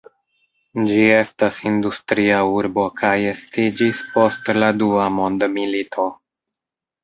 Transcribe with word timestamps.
Ĝi 0.91 1.03
estas 1.17 1.59
industria 1.73 2.39
urbo 2.55 2.87
kaj 3.03 3.13
estiĝis 3.35 4.03
post 4.17 4.53
la 4.65 4.73
dua 4.83 5.07
mondmilito. 5.23 6.11